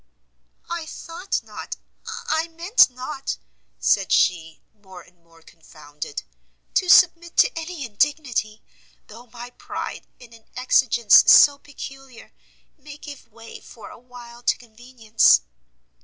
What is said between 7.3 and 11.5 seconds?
to any indignity, though my pride, in an exigence